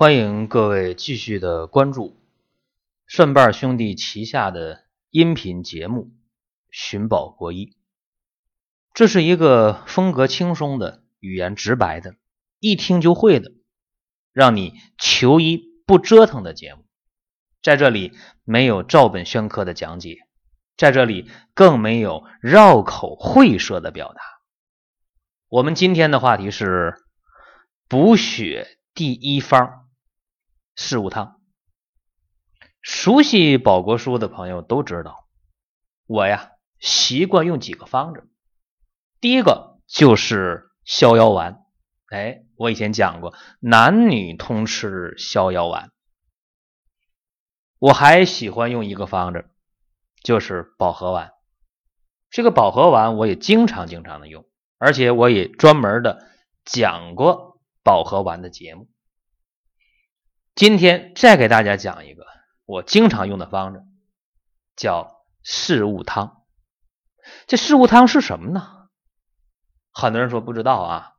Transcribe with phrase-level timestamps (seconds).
[0.00, 2.16] 欢迎各位继续的关注
[3.04, 6.04] 顺瓣兄弟旗下的音频节目
[6.70, 7.66] 《寻宝国医》。
[8.94, 12.14] 这是一个风格轻松的、语言直白的、
[12.60, 13.52] 一听就会的，
[14.32, 16.86] 让你求医不折腾的节目。
[17.62, 20.16] 在这里没有照本宣科的讲解，
[20.78, 24.22] 在这里更没有绕口晦涩的表达。
[25.50, 26.94] 我们今天的话题是
[27.86, 29.76] 补血第一方——
[30.82, 31.38] 四物汤。
[32.80, 35.28] 熟悉保国书的朋友都知道，
[36.06, 38.26] 我呀习惯用几个方子。
[39.20, 41.66] 第一个就是逍遥丸，
[42.08, 45.92] 哎，我以前讲过，男女通吃逍遥丸。
[47.78, 49.50] 我还喜欢用一个方子，
[50.22, 51.34] 就是保和丸。
[52.30, 54.46] 这个保和丸我也经常经常的用，
[54.78, 56.26] 而且我也专门的
[56.64, 58.88] 讲过保和丸的节目。
[60.54, 62.26] 今天再给大家讲一个
[62.66, 63.82] 我经常用的方子，
[64.76, 66.42] 叫四物汤。
[67.46, 68.88] 这四物汤是什么呢？
[69.92, 71.12] 很多人说不知道啊，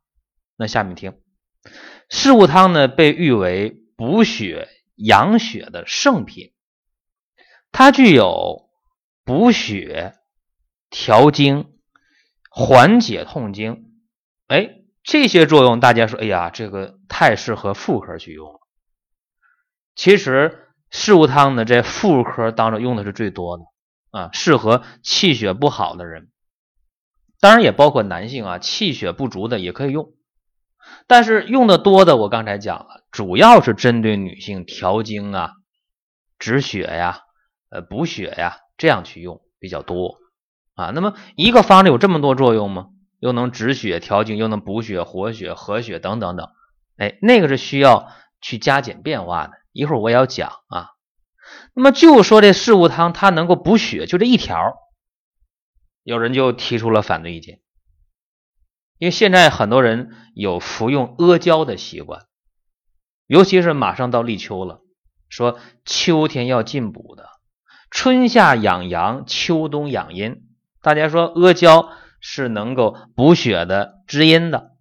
[0.55, 1.21] 那下面听，
[2.09, 6.53] 四物汤呢被誉为补血养血的圣品，
[7.71, 8.69] 它具有
[9.23, 10.15] 补血、
[10.89, 11.77] 调经、
[12.49, 13.91] 缓解痛经，
[14.47, 18.59] 哎，这些作用，大家说，哎呀，这个太适合妇科去用了。
[19.95, 23.63] 其实四物汤呢，在妇科当中用的是最多的
[24.11, 26.29] 啊，适合气血不好的人。
[27.39, 30.13] 当然也包括男性啊，气血不足的也可以用，
[31.07, 35.53] 但是用的多的，我刚才讲了，主要是针对女性调经啊、
[36.37, 37.19] 止血呀、
[37.69, 40.17] 呃补血呀这样去用比较多
[40.75, 40.91] 啊。
[40.91, 42.87] 那么一个方子有这么多作用吗？
[43.19, 46.49] 又能止血、调经，又能补血、活血、和血等等等，
[46.97, 48.11] 哎，那个是需要
[48.41, 49.53] 去加减变化的。
[49.71, 50.91] 一会儿我也要讲啊。
[51.73, 54.77] 那么就说这四物汤它能够补血，就这一条。
[56.03, 57.59] 有人就提出了反对意见，
[58.97, 62.25] 因为现在很多人有服用阿胶的习惯，
[63.27, 64.81] 尤其是马上到立秋了，
[65.29, 67.29] 说秋天要进补的，
[67.91, 70.41] 春夏养阳，秋冬养阴。
[70.81, 71.89] 大家说阿胶
[72.19, 74.71] 是能够补血的、滋阴的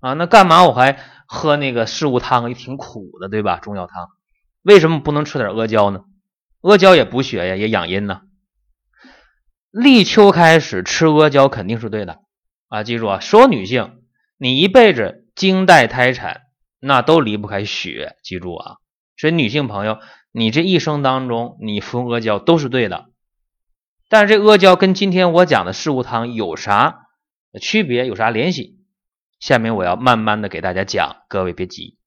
[0.00, 0.98] 啊，那干嘛我还
[1.28, 2.48] 喝那个四物汤？
[2.48, 3.58] 也挺苦的，对吧？
[3.58, 4.08] 中药汤
[4.66, 6.02] 为什么不能吃点阿胶呢？
[6.60, 8.22] 阿胶也补血呀，也养阴呢。
[9.70, 12.18] 立秋开始吃阿胶肯定是对的
[12.66, 12.82] 啊！
[12.82, 14.02] 记住啊，所有女性，
[14.36, 16.40] 你一辈子经带胎产，
[16.80, 18.16] 那都离不开血。
[18.24, 18.78] 记住啊，
[19.16, 20.00] 所以女性朋友，
[20.32, 23.10] 你这一生当中，你服用阿胶都是对的。
[24.08, 27.06] 但是这阿胶跟今天我讲的四物汤有啥
[27.60, 28.04] 区别？
[28.08, 28.80] 有啥联系？
[29.38, 31.98] 下面我要慢慢的给大家讲，各位别急。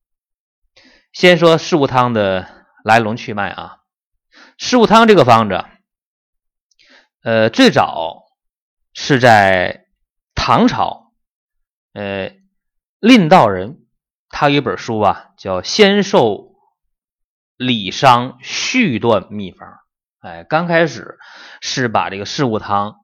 [1.12, 2.48] 先说四物汤的
[2.84, 3.80] 来龙去脉啊，
[4.58, 5.66] 四物汤这个方子。
[7.22, 8.24] 呃，最早
[8.94, 9.88] 是在
[10.36, 11.12] 唐朝，
[11.94, 12.32] 呃，
[13.00, 13.86] 蔺道人
[14.30, 16.56] 他有一本书啊，叫《仙寿
[17.58, 19.68] 理伤续断秘方》。
[20.20, 21.18] 哎，刚开始
[21.60, 22.98] 是把这个四物汤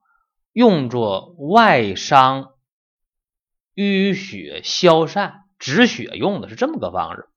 [0.52, 2.54] 用作外伤、
[3.74, 7.28] 淤血消散、止血用的，是这么个方子。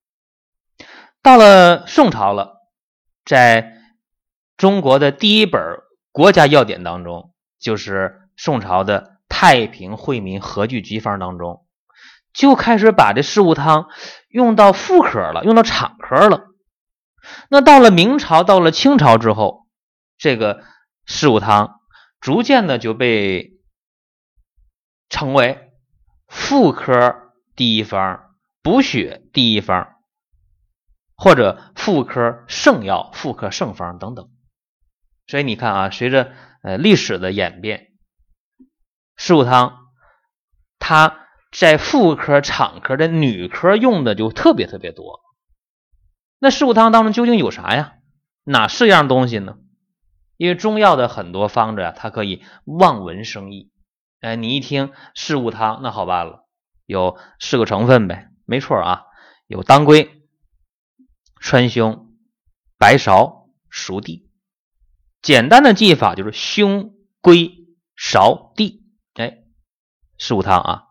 [1.22, 2.58] 到了宋朝了，
[3.26, 3.74] 在
[4.58, 5.62] 中国的第一本。
[6.12, 11.66] 国家药典当中，就是宋朝的《太平惠民和聚集方》当中，
[12.34, 13.88] 就开始把这四物汤
[14.28, 16.48] 用到妇科了，用到产科了。
[17.50, 19.68] 那到了明朝，到了清朝之后，
[20.18, 20.64] 这个
[21.06, 21.80] 四物汤
[22.20, 23.60] 逐渐的就被
[25.10, 25.72] 称为
[26.28, 29.99] 妇科第一方、补血第一方，
[31.20, 34.30] 或者妇科圣药、妇科圣方等等。
[35.28, 36.32] 所以你看啊，随着
[36.64, 37.90] 呃历史的演变，
[39.18, 39.88] 四物汤
[40.80, 45.20] 它在妇科、产科的女科用的就特别特别多。
[46.40, 47.96] 那四物汤当中究竟有啥呀？
[48.46, 49.58] 哪四样东西呢？
[50.38, 53.72] 因为中药的很多方子啊，它可以望闻生意。
[54.22, 56.46] 哎，你一听四物汤，那好办了，
[56.86, 59.04] 有四个成分呗，没错啊，
[59.48, 60.19] 有当归、
[61.40, 62.08] 川芎、
[62.78, 64.30] 白芍、熟地。
[65.22, 68.84] 简单的记法就是胸归芍地，
[69.16, 69.40] 哎，
[70.18, 70.84] 四物汤啊，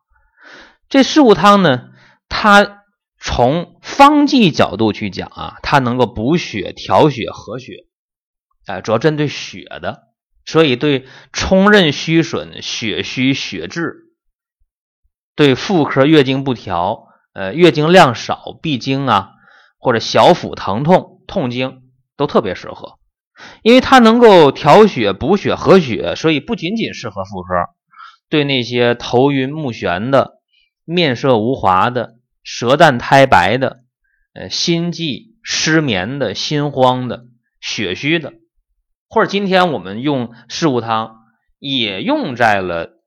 [0.89, 1.89] 这四物汤呢，
[2.29, 2.85] 它
[3.19, 7.87] 从方剂角度去讲啊，它能够补血、调血、和血，
[8.67, 10.09] 哎，主要针对血的，
[10.45, 13.95] 所以对冲任虚损、血虚血滞，
[15.35, 19.31] 对妇科月经不调、呃月经量少、闭经啊，
[19.79, 21.83] 或者小腹疼痛、痛经
[22.17, 22.99] 都特别适合，
[23.63, 27.55] 因为它能够调血、补血、和血，所以不仅仅适合妇科，
[28.29, 30.41] 对那些头晕目眩的、
[30.85, 33.85] 面色无华的、舌淡苔白的、
[34.35, 37.27] 呃心悸失眠的、心慌的、
[37.61, 38.33] 血虚的，
[39.09, 41.19] 或者今天我们用四物汤
[41.59, 43.01] 也用在了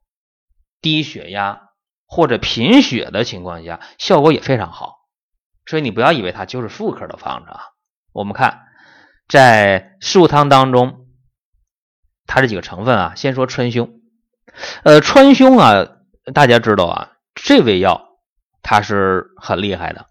[0.82, 1.70] 低血压
[2.08, 5.01] 或者贫血的情况下，效果也非常好。
[5.66, 7.62] 所以你不要以为它就是妇科的方子啊。
[8.14, 8.68] 我们看
[9.30, 11.08] 在四物汤当中，
[12.26, 14.02] 它这几个成分啊，先说川芎。
[14.84, 15.88] 呃，川芎啊，
[16.34, 18.20] 大家知道啊，这味药
[18.62, 20.08] 它是很厉害的。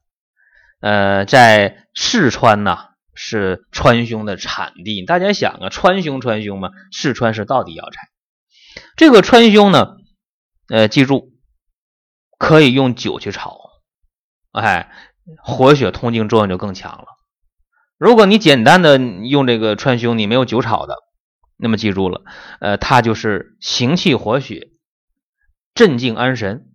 [0.80, 2.78] 呃，在四川呢
[3.14, 5.04] 是川芎的产地。
[5.04, 8.08] 大家想啊，川芎川芎嘛，四川是道地药材。
[8.96, 9.96] 这个川芎呢，
[10.68, 11.32] 呃，记住
[12.38, 13.58] 可以用酒去炒，
[14.52, 14.90] 哎。
[15.42, 17.06] 活血通经作用就更强了。
[17.98, 20.96] 如果你简单的用这个川芎，你没有酒炒的，
[21.58, 22.22] 那么记住了，
[22.60, 24.70] 呃，它就是行气活血、
[25.74, 26.66] 镇静安神，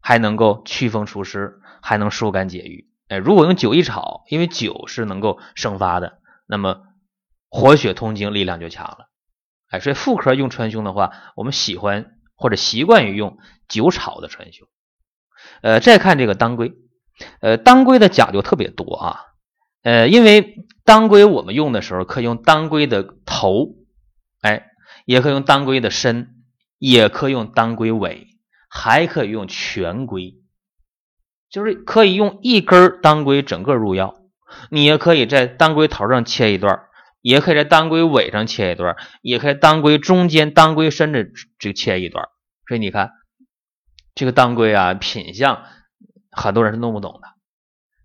[0.00, 2.90] 还能够祛风除湿，还能疏肝解郁。
[3.06, 6.82] 哎，如果用酒一炒，因为酒是能够生发的，那么
[7.48, 9.10] 活血通经力量就强了。
[9.70, 14.64] 哎，所以妇科用川芎的话，我们喜欢或者习惯于用酒炒的川芎。
[15.62, 16.74] 呃，再看这个当归。
[17.40, 19.20] 呃，当归的讲究特别多啊，
[19.82, 23.76] 呃，因为当归我们用的时候可以用当归的头，
[24.40, 24.66] 哎，
[25.04, 26.34] 也可以用当归的身，
[26.78, 28.26] 也可以用当归尾，
[28.68, 30.34] 还可以用全归，
[31.48, 34.16] 就是可以用一根当归整个入药。
[34.70, 36.80] 你也可以在当归头上切一段，
[37.20, 41.26] 也可以在当归尾上切一段，也可以当归中间、当归身的
[41.58, 42.28] 就切一段。
[42.66, 43.12] 所以你看
[44.14, 45.64] 这个当归啊，品相。
[46.34, 47.28] 很多人是弄不懂的，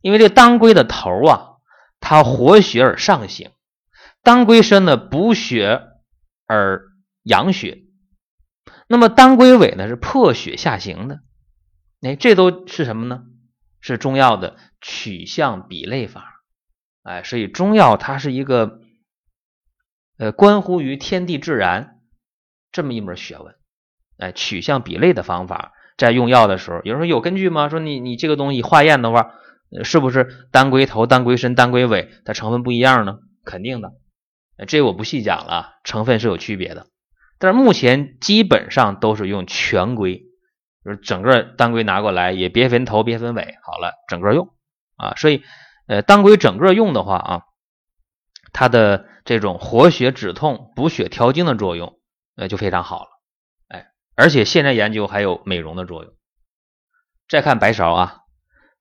[0.02, 1.58] 因为这当归的头啊，
[2.00, 3.50] 它活血而上行；
[4.24, 5.82] 当归身呢，补血
[6.46, 6.84] 而
[7.24, 7.84] 养血。
[8.88, 11.22] 那么当归尾呢，是破血下行的。
[12.02, 13.24] 哎，这都是什么呢？
[13.82, 16.44] 是中药的取象比类法。
[17.04, 18.80] 哎，所以中药它是一个
[20.18, 22.00] 呃，关乎于天地自然
[22.72, 23.56] 这么一门学问。
[24.18, 25.74] 哎，取象比类的方法。
[26.00, 27.70] 在用药的时候，有人说有根据吗？
[27.70, 29.34] 说你你这个东西化验的话，
[29.84, 33.20] 是不是当归头、当归身、当归尾它成分不一样呢？
[33.46, 33.92] 肯定的，
[34.68, 36.88] 这我不细讲了，成分是有区别的。
[37.38, 40.24] 但是目前基本上都是用全归，
[40.84, 44.50] 就是整个当归拿过来，也别分头别分尾，好了，整个用
[44.96, 45.16] 啊。
[45.16, 45.44] 所以
[45.88, 47.42] 呃，当归整个用的话啊，
[48.54, 52.00] 它的这种活血止痛、补血调经的作用，
[52.36, 53.19] 呃，就非常好了。
[54.20, 56.14] 而且现在研究还有美容的作用。
[57.30, 58.24] 再看白芍啊，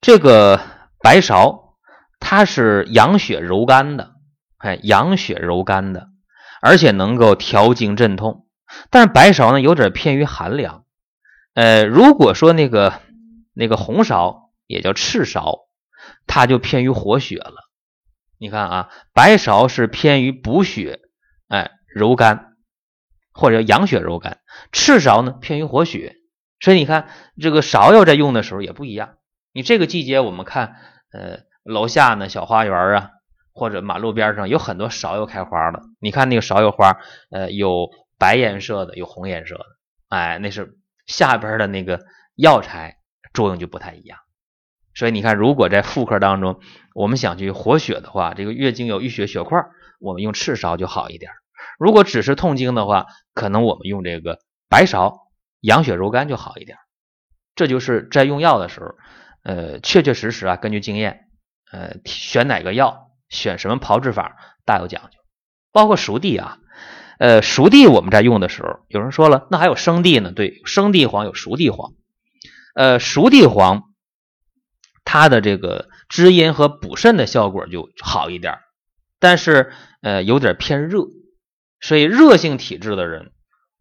[0.01, 0.61] 这个
[1.01, 1.77] 白芍
[2.19, 4.15] 它是养血柔肝的，
[4.57, 6.09] 哎，养血柔肝的，
[6.61, 8.49] 而且能够调经镇痛。
[8.91, 10.85] 但是白芍呢，有点偏于寒凉。
[11.55, 13.01] 呃，如果说那个
[13.55, 15.67] 那个红芍也叫赤芍，
[16.27, 17.71] 它就偏于活血了。
[18.39, 20.99] 你看啊，白芍是偏于补血，
[21.47, 22.48] 哎，柔肝。
[23.39, 24.41] 或者养血柔肝，
[24.73, 26.17] 赤芍呢偏于活血，
[26.59, 27.09] 所以你看
[27.41, 29.15] 这个芍药在用的时候也不一样。
[29.53, 30.75] 你这个季节我们看，
[31.13, 33.11] 呃，楼下呢小花园啊，
[33.53, 35.83] 或者马路边上有很多芍药开花了。
[36.01, 36.97] 你看那个芍药花，
[37.31, 39.65] 呃，有白颜色的，有红颜色的，
[40.09, 42.01] 哎，那是下边的那个
[42.35, 42.97] 药材
[43.33, 44.19] 作用就不太一样。
[44.97, 46.59] 所以你看，如果在妇科当中，
[46.93, 49.65] 我们想去活血的话，这个月经有淤血血块，
[50.01, 51.31] 我们用赤芍就好一点。
[51.79, 55.21] 如果只是痛经的话，可能我们用这个白芍
[55.61, 56.77] 养血柔肝就好一点。
[57.55, 58.95] 这就是在用药的时候，
[59.43, 61.29] 呃，确确实实啊，根据经验，
[61.73, 65.19] 呃，选哪个药，选什么炮制法大有讲究。
[65.73, 66.59] 包括熟地啊，
[67.19, 70.33] 呃，熟地我们在用的时候，有人说了，那还有生地呢？
[70.33, 71.93] 对，生地黄有熟地黄，
[72.75, 73.83] 呃，熟地黄
[75.05, 78.59] 它的这个滋阴和补肾的效果就好一点，
[79.21, 81.07] 但是呃，有点偏热。
[81.81, 83.33] 所以热性体质的人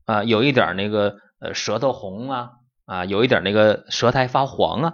[0.06, 2.50] 啊，有一点那个呃舌头红啊
[2.86, 4.94] 啊，有一点那个舌苔发黄啊，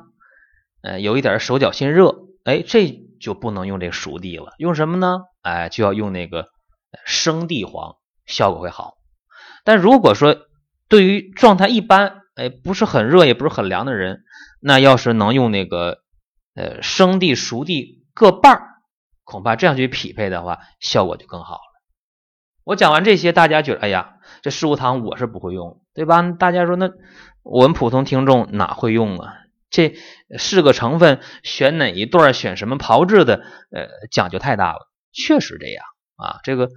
[0.81, 5.21] 呃，有一点手脚心热，哎，这就不能用这熟地了，用什么呢？
[5.41, 6.47] 哎，就要用那个
[7.05, 8.95] 生地黄，效果会好。
[9.63, 10.35] 但如果说
[10.87, 14.23] 对于状态一般，哎，不是很热也不是很凉的人，
[14.59, 15.99] 那要是能用那个
[16.55, 18.67] 呃生地熟地各半儿，
[19.23, 21.72] 恐怕这样去匹配的话，效果就更好了。
[22.63, 26.21] 我讲完这些，大家觉得，哎呀，这四物汤我是不会用，对吧？
[26.31, 26.89] 大家说，那
[27.43, 29.33] 我们普通听众哪会用啊？
[29.69, 29.95] 这
[30.37, 34.89] 四个成分选哪一段，选什么炮制的，呃，讲究太大了。
[35.11, 35.83] 确实这样
[36.15, 36.69] 啊，这个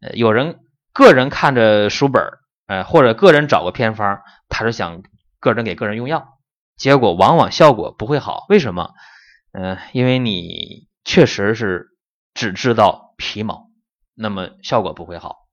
[0.00, 0.60] 呃，有人
[0.92, 2.22] 个人看着书本，
[2.66, 5.02] 呃，或者个人找个偏方，他是想
[5.40, 6.38] 个人给个人用药，
[6.76, 8.44] 结果往往效果不会好。
[8.48, 8.90] 为什么？
[9.52, 11.88] 嗯，因为你确实是
[12.34, 13.70] 只知道皮毛，
[14.14, 15.48] 那么效果不会好。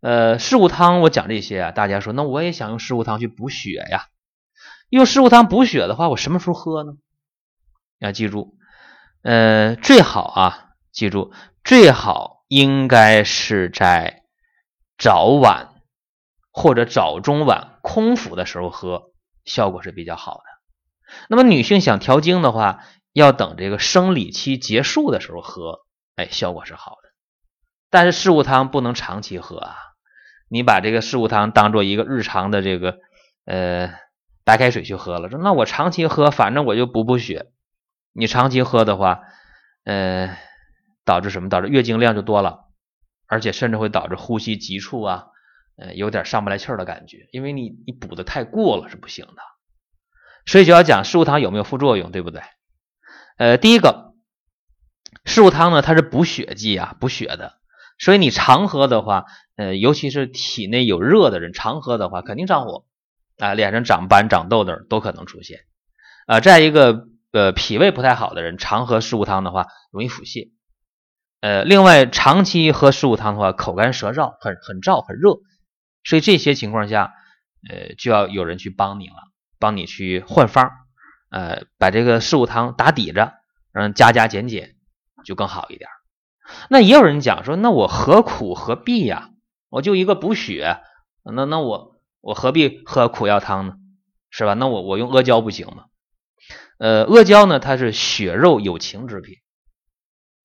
[0.00, 4.06] 呃，四物汤我讲这些啊，大家说那我也想用四物汤去补血呀。
[4.90, 6.92] 用四物汤补血的话，我什么时候喝呢？
[7.98, 8.56] 要记住，
[9.22, 11.32] 呃，最好啊，记住
[11.64, 14.22] 最好应该是在
[14.98, 15.72] 早晚
[16.52, 19.12] 或者早中晚空腹的时候喝，
[19.44, 20.42] 效果是比较好的。
[21.28, 25.80] 那么女性想调经的话，要等这个生理期结束的时候喝，
[26.16, 27.05] 哎，效果是好的。
[27.90, 29.76] 但是四物汤不能长期喝啊，
[30.48, 32.98] 你把这个四物汤当做一个日常的这个
[33.44, 33.94] 呃。
[34.46, 37.50] 白开水去喝了，说那我长期喝，反正我就补补血。
[38.12, 39.22] 你长期喝的话，
[39.82, 40.38] 呃，
[41.04, 41.48] 导致什么？
[41.48, 42.66] 导致月经量就多了，
[43.26, 45.24] 而且甚至会导致呼吸急促啊，
[45.76, 49.42] 呃，有点上不来气儿的感觉，因为你你补的太过了是不行的。
[50.46, 52.40] 所以就要讲四物汤有没有副作用，对不对？
[53.38, 54.14] 呃，第一个，
[55.24, 57.55] 四物汤呢，它是补血剂啊，补血的，
[57.98, 59.24] 所以你常喝的话，
[59.56, 62.84] 呃，尤其是体内有热的人，常喝的话肯定上火。
[63.38, 65.58] 啊，脸上长斑、长痘痘都可能出现。
[66.26, 70.52] 啊，再一个，呃，脾胃不太好的人，常喝四物汤的话，容易腹泻。
[71.42, 75.34] 呃，另外，长期喝四物汤的话，口干舌燥，很很燥、很热。
[76.02, 77.12] 所以这些情况下，
[77.68, 79.16] 呃，就要有人去帮你了，
[79.58, 80.70] 帮你去换方，
[81.28, 83.34] 呃，把这个四物汤打底着，
[83.70, 84.76] 让加加减减，
[85.26, 85.90] 就更好一点。
[86.70, 89.30] 那也有人讲说，那我何苦何必呀？
[89.68, 90.78] 我就一个补血，
[91.24, 91.94] 那那我。
[92.22, 93.76] 我何必喝苦药汤呢？
[94.30, 94.54] 是吧？
[94.54, 95.84] 那我我用阿胶不行吗？
[96.78, 99.36] 呃，阿胶呢，它是血肉有情之品。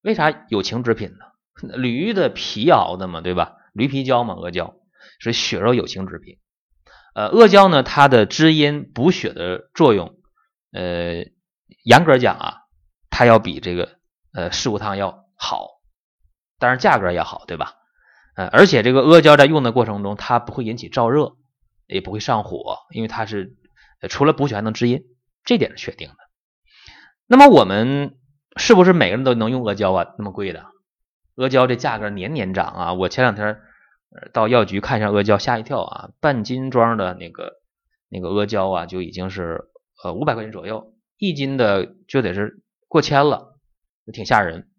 [0.03, 1.75] 为啥有情之品呢？
[1.75, 3.55] 驴的皮熬的嘛，对吧？
[3.73, 4.75] 驴皮胶嘛，阿胶
[5.17, 6.37] 是血肉有情之品。
[7.15, 10.19] 呃，阿胶呢，它的滋阴补血的作用，
[10.71, 11.25] 呃，
[11.83, 12.57] 严格讲啊，
[13.09, 13.97] 它要比这个
[14.33, 15.80] 呃四物汤要好，
[16.61, 17.73] 当然价格也好，对吧？
[18.37, 21.35] 呃，而且这个阿胶在用的过程中，它不会引起燥热。
[21.87, 23.57] 也不会上火，因为它是
[24.07, 25.03] 除了补血还能滋阴，
[25.43, 26.15] 这点是确定的。
[27.27, 28.17] 那么我们
[28.55, 30.15] 是不是每个人都能用阿胶啊？
[30.17, 30.67] 那么贵的
[31.35, 32.93] 阿胶这价格年年涨啊！
[32.93, 33.59] 我前两天
[34.31, 36.11] 到药局看一下阿胶，吓一跳啊！
[36.21, 37.55] 半斤装的那个
[38.07, 39.65] 那个阿胶啊，就已经是
[40.01, 43.59] 呃五百块钱左右，一斤的就得是过千了，
[44.13, 44.70] 挺吓人。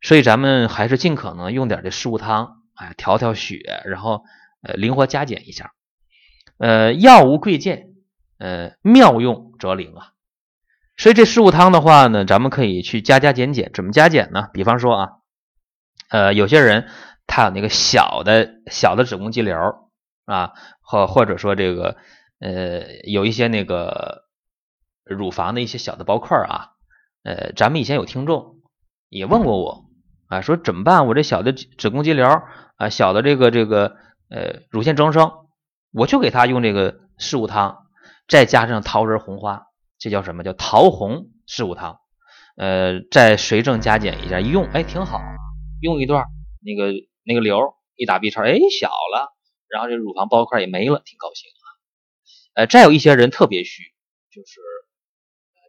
[0.00, 4.24] 所以咱们还是尽可能用点这四物汤，哎，调调血，然后
[4.62, 5.72] 呃灵活加减一下。
[6.58, 7.88] 呃，药无贵贱，
[8.38, 10.12] 呃，妙用则灵啊。
[10.96, 13.70] 所以这四物汤的话呢，咱们可以去加加减减。
[13.72, 14.48] 怎么加减呢？
[14.52, 15.08] 比方说啊，
[16.10, 16.88] 呃，有些人
[17.28, 19.56] 他有那个小的小的子宫肌瘤
[20.24, 21.96] 啊，或或者说这个
[22.40, 24.24] 呃，有一些那个
[25.04, 26.70] 乳房的一些小的包块啊，
[27.22, 28.56] 呃，咱们以前有听众
[29.08, 29.87] 也问过我
[30.28, 31.06] 啊，说怎么办？
[31.06, 32.26] 我这小的子宫肌瘤
[32.76, 33.96] 啊，小的这个这个
[34.30, 35.32] 呃乳腺增生。
[35.90, 37.86] 我就给他用这个四物汤，
[38.28, 39.68] 再加上桃仁红花，
[39.98, 41.98] 这叫什么叫桃红四物汤？
[42.58, 45.18] 呃，再随症加减一下，一用哎挺好，
[45.80, 46.26] 用一段
[46.60, 46.92] 那个
[47.24, 49.32] 那个瘤一打 B 超，哎小了，
[49.66, 51.66] 然后这乳房包块也没了，挺高兴啊。
[52.54, 53.82] 呃，再有一些人特别虚，
[54.30, 54.60] 就是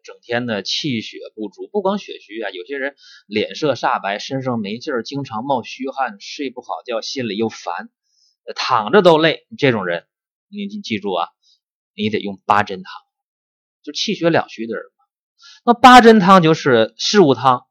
[0.09, 2.95] 整天的气血不足，不光血虚啊，有些人
[3.27, 7.91] 脸色煞白，身上没劲儿，经常冒虚汗，睡不好觉，心里又烦，
[8.55, 10.07] 躺着都累，这种人。
[10.47, 11.27] 你记住啊，
[11.93, 12.91] 你得用八珍汤，
[13.83, 15.05] 就气血两虚的人嘛。
[15.63, 17.67] 那八珍汤就是四物汤，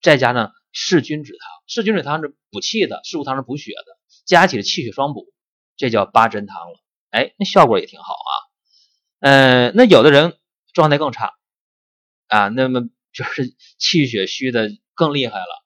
[0.00, 1.40] 再加上四君子汤。
[1.66, 5.32] 四君子汤是补气的，四物汤是补血的，加起来气血双补，
[5.76, 6.78] 这叫八珍汤了。
[7.10, 8.32] 哎，那效果也挺好啊。
[9.20, 10.36] 呃，那有的人
[10.74, 11.32] 状态更差
[12.28, 15.64] 啊，那么就是气血虚的更厉害了，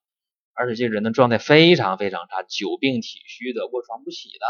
[0.54, 4.46] 而且这个人的状态非常非常差，久病体虚的，卧床不起的。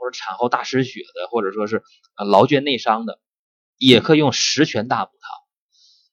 [0.00, 1.84] 或者产后大失血的，或者说是
[2.16, 3.20] 劳倦内伤的，
[3.78, 5.30] 也可以用十全大补汤。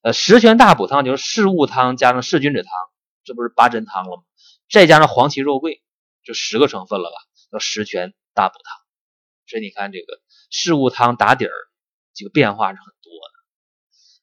[0.03, 2.69] 呃，十全大补汤就是四物汤加上四君子汤，
[3.24, 4.24] 这不是八珍汤了吗？
[4.69, 5.81] 再加上黄芪肉桂，
[6.24, 7.15] 就十个成分了吧？
[7.51, 8.77] 叫十全大补汤。
[9.48, 11.51] 所以你看这个四物汤打底儿，
[12.13, 12.93] 这个变化是很。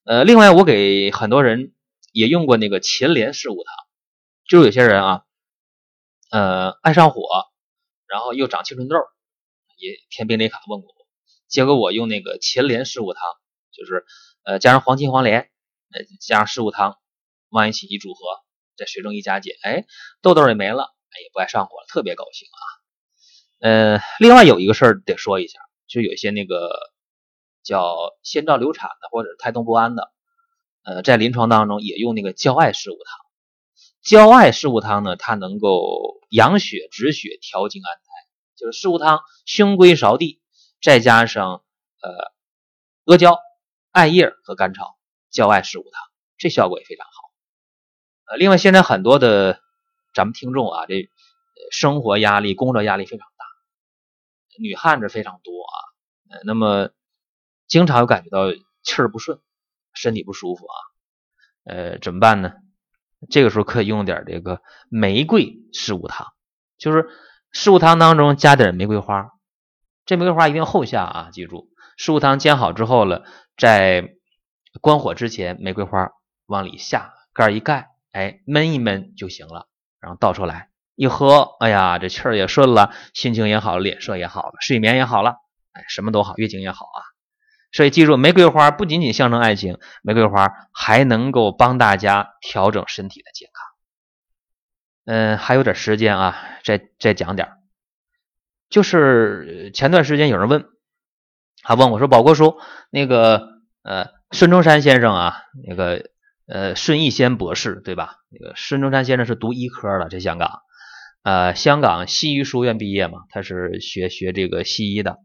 [0.04, 1.74] 呃，另外我给很多人
[2.12, 3.74] 也用过那个秦莲四物汤，
[4.48, 5.24] 就是有些人啊，
[6.30, 7.22] 呃爱上火，
[8.06, 8.96] 然后又长青春痘。
[9.82, 11.06] 也填病历卡问过我，
[11.48, 13.22] 结果我用那个秦莲四物汤，
[13.72, 14.04] 就是
[14.44, 15.50] 呃，加上黄芪、黄连，
[15.90, 16.98] 呃，加上食物汤，
[17.48, 18.20] 往一起一组合，
[18.76, 19.86] 在水中一加减，哎，
[20.20, 22.60] 痘痘也没了，哎，也不爱上火了，特别高兴啊。
[23.60, 26.70] 呃，另外有一个事儿得说一下，就有些那个
[27.62, 30.10] 叫先兆流产的或者胎动不安的，
[30.82, 33.18] 呃，在临床当中也用那个焦艾食物汤。
[34.02, 38.02] 焦艾食物汤呢，它能够养血止血、调经安胎，
[38.56, 40.40] 就是食物汤胸归芍地，
[40.80, 41.62] 再加上
[42.00, 42.32] 呃
[43.04, 43.38] 阿胶、
[43.90, 44.96] 艾叶和甘草，
[45.30, 46.02] 焦艾食物汤，
[46.38, 47.12] 这效果也非常好。
[48.26, 49.60] 呃，另外现在很多的
[50.14, 51.10] 咱们听众啊，这
[51.70, 53.44] 生活压力、工作压力非常大，
[54.58, 55.76] 女汉子非常多啊，
[56.30, 56.90] 呃，那么
[57.70, 59.38] 经常有感觉到气儿不顺，
[59.94, 60.74] 身体不舒服啊，
[61.64, 62.52] 呃，怎么办呢？
[63.30, 66.26] 这个时候可以用点这个玫瑰食物汤，
[66.78, 67.08] 就是
[67.52, 69.30] 食物汤当中加点玫瑰花，
[70.04, 73.24] 这玫瑰花一定后下啊，记住，食物汤煎好之后了，
[73.56, 74.16] 在
[74.80, 76.10] 关火之前，玫瑰花
[76.46, 79.68] 往里下，盖一盖，哎，焖一焖就行了，
[80.00, 85.36] 然后倒出来一喝，哎呀，这气儿也顺了，心情也好，脸色也好了，睡眠也好了，
[85.72, 87.09] 哎，什么都好，月经也好啊。
[87.72, 93.66] 所以记住，玫瑰花不仅仅象征爱情，玫瑰花还能够帮大家调整身体的健康。
[95.04, 97.48] 嗯，还有点时间啊，再再讲点
[98.68, 100.66] 就是前段时间有人问，
[101.62, 102.58] 他问我说：“宝国叔，
[102.90, 103.48] 那个
[103.82, 105.36] 呃，孙中山先生啊，
[105.66, 106.10] 那个
[106.46, 108.16] 呃，孙逸仙博士对吧？
[108.30, 110.60] 那个孙中山先生是读医科的，在香港，
[111.22, 115.18] 呃，香港西医书院毕业嘛，他是学学这个西医的。”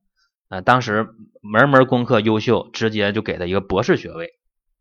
[0.55, 1.09] 啊，当时
[1.41, 4.29] 门门功课优秀，直接就给他一个博士学位，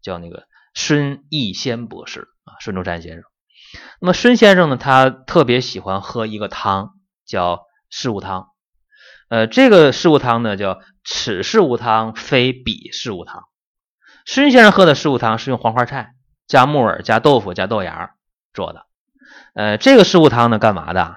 [0.02, 3.25] 叫那个孙逸仙博士啊，孙中山先生。
[4.00, 6.95] 那么孙先生呢，他特别喜欢喝一个汤，
[7.26, 8.49] 叫事物汤。
[9.28, 13.45] 呃，这个事物汤呢，叫此事物汤非彼事物汤。
[14.25, 16.14] 孙先生喝的事物汤是用黄花菜
[16.47, 18.12] 加木耳加豆腐加豆芽
[18.52, 18.87] 做的。
[19.54, 21.16] 呃，这个事物汤呢，干嘛的？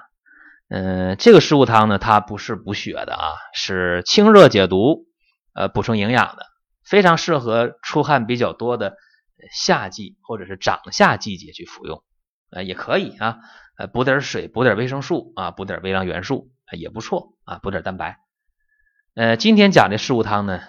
[0.70, 5.06] 嗯，这个食物汤呢，它不是补血的啊，是清热解毒，
[5.54, 6.44] 呃，补充营养的，
[6.84, 8.96] 非常适合出汗比较多的
[9.50, 12.04] 夏季或者是长夏季节去服用，
[12.50, 13.38] 呃，也可以啊，
[13.78, 18.18] 呃，补点水，补点维生素啊，补点微量元素也不错啊，补点蛋白。
[19.14, 20.60] 呃，今天讲的食物汤呢，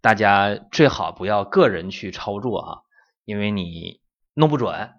[0.00, 2.78] 大家最好不要个人去操作啊，
[3.24, 4.00] 因为你
[4.34, 4.94] 弄不准，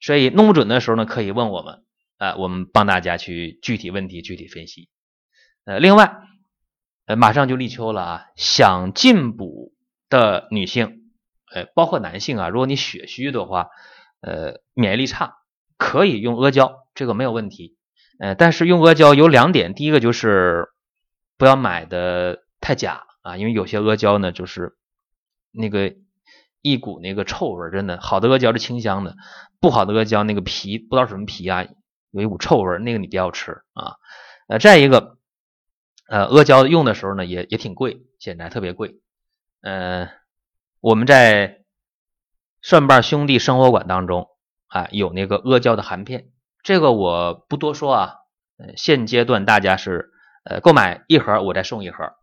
[0.00, 1.84] 所以弄不准的时候呢，可以问我们。
[2.18, 4.88] 啊，我们帮大家去具体问题具体分析。
[5.64, 6.16] 呃，另外，
[7.06, 9.72] 呃，马上就立秋了啊，想进补
[10.08, 11.10] 的女性，
[11.54, 13.68] 呃，包括男性啊，如果你血虚的话，
[14.20, 15.36] 呃，免疫力差，
[15.76, 17.76] 可以用阿胶，这个没有问题。
[18.18, 20.70] 呃，但是用阿胶有两点，第一个就是
[21.36, 24.76] 不要买的太假啊，因为有些阿胶呢，就是
[25.52, 25.94] 那个
[26.62, 29.14] 一股那个臭味，真的，好的阿胶是清香的，
[29.60, 31.66] 不好的阿胶那个皮不知道什么皮啊。
[32.10, 33.96] 有一股臭味，那个你不要吃啊。
[34.48, 35.18] 呃，再一个，
[36.08, 39.00] 呃，阿胶用的时候呢，也也挺贵，现在特别贵。
[39.62, 40.08] 呃，
[40.80, 41.64] 我们在
[42.62, 44.28] 蒜瓣兄弟生活馆当中
[44.68, 46.30] 啊，有那个阿胶的含片，
[46.62, 48.14] 这个我不多说啊。
[48.56, 50.10] 呃，现阶段大家是
[50.44, 52.14] 呃购买一盒，我再送一盒。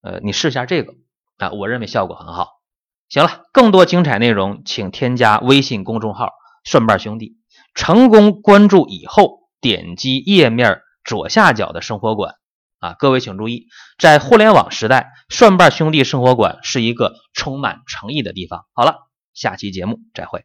[0.00, 0.94] 呃，你试一下这个
[1.36, 2.62] 啊，我认为效果很好。
[3.10, 6.30] 行了，更多精彩内容，请添加微信公众号
[6.64, 7.36] “蒜瓣兄弟”。
[7.74, 12.34] 成功关注以后，点击页面左下角的生活馆
[12.78, 18.66] 啊，各位请注意，在互联网时代，蒜瓣兄弟生活馆是一个充满诚意的地方。
[18.72, 18.96] 好了，
[19.34, 20.44] 下期节目再会。